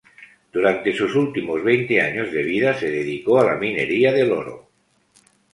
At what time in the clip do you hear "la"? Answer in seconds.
3.45-3.57